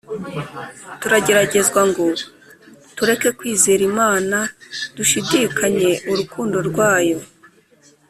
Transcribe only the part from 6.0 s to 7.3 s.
urukundo rwayo.